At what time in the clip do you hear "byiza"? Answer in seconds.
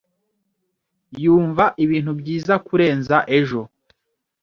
2.19-2.53